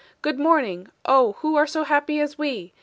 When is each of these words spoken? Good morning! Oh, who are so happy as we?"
Good 0.23 0.39
morning! 0.39 0.87
Oh, 1.05 1.33
who 1.43 1.55
are 1.57 1.67
so 1.67 1.83
happy 1.83 2.19
as 2.19 2.35
we?" 2.35 2.73